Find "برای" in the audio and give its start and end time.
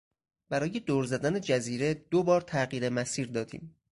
0.49-0.79